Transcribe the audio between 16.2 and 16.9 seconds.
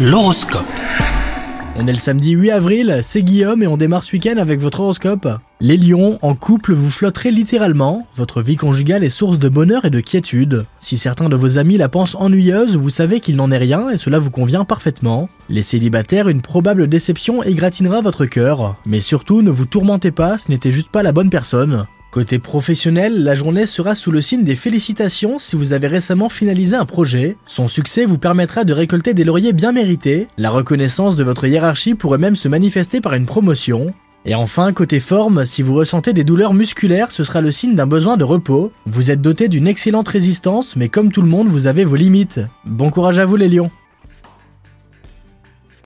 une probable